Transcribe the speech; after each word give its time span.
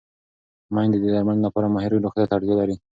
مېندې 0.75 0.97
د 1.01 1.05
درملنې 1.13 1.43
لپاره 1.45 1.71
ماهر 1.73 1.91
ډاکټر 2.03 2.25
ته 2.29 2.33
اړتیا 2.37 2.55
لري. 2.59 2.75